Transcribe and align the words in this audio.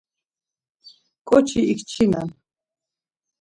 K̆oçi 1.27 1.61
ikçinen. 1.71 2.29